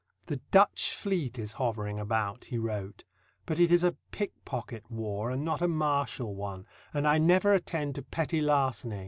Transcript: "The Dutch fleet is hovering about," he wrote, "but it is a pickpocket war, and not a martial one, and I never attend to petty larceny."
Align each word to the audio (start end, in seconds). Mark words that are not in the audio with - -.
"The 0.25 0.37
Dutch 0.49 0.95
fleet 0.95 1.37
is 1.37 1.51
hovering 1.53 1.99
about," 1.99 2.45
he 2.45 2.57
wrote, 2.57 3.03
"but 3.45 3.59
it 3.59 3.71
is 3.71 3.83
a 3.83 3.97
pickpocket 4.09 4.89
war, 4.89 5.29
and 5.29 5.45
not 5.45 5.61
a 5.61 5.67
martial 5.67 6.33
one, 6.33 6.65
and 6.91 7.07
I 7.07 7.19
never 7.19 7.53
attend 7.53 7.93
to 7.93 8.01
petty 8.01 8.41
larceny." 8.41 8.99